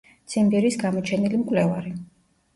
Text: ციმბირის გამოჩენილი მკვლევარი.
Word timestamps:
ციმბირის 0.33 0.77
გამოჩენილი 0.85 1.43
მკვლევარი. 1.43 1.95